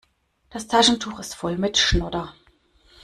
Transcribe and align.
Das 0.49 0.65
Taschentuch 0.65 1.19
ist 1.19 1.35
voll 1.35 1.59
mit 1.59 1.77
Schnodder. 1.77 2.33